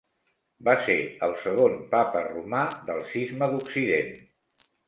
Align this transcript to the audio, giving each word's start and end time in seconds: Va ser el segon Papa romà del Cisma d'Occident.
Va 0.69 0.73
ser 0.85 0.95
el 1.27 1.35
segon 1.43 1.77
Papa 1.93 2.25
romà 2.31 2.65
del 2.91 3.05
Cisma 3.13 3.51
d'Occident. 3.55 4.13